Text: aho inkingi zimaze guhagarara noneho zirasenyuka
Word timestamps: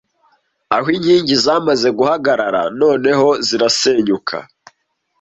aho 0.75 0.87
inkingi 0.97 1.33
zimaze 1.43 1.87
guhagarara 1.97 2.61
noneho 2.81 3.27
zirasenyuka 3.47 4.37